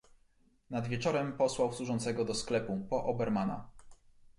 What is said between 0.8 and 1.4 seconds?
wieczorem